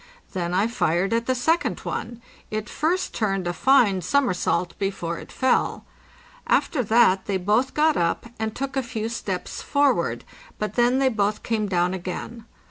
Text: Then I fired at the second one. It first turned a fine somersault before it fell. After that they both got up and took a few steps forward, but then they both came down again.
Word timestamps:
Then 0.33 0.51
I 0.55 0.65
fired 0.65 1.13
at 1.13 1.27
the 1.27 1.35
second 1.35 1.81
one. 1.81 2.23
It 2.49 2.67
first 2.67 3.13
turned 3.13 3.45
a 3.45 3.53
fine 3.53 4.01
somersault 4.01 4.73
before 4.79 5.19
it 5.19 5.31
fell. 5.31 5.85
After 6.47 6.81
that 6.81 7.25
they 7.27 7.37
both 7.37 7.75
got 7.75 7.95
up 7.97 8.25
and 8.39 8.55
took 8.55 8.75
a 8.75 8.81
few 8.81 9.09
steps 9.09 9.61
forward, 9.61 10.25
but 10.57 10.73
then 10.73 10.97
they 10.97 11.09
both 11.09 11.43
came 11.43 11.67
down 11.69 11.93
again. 11.93 12.45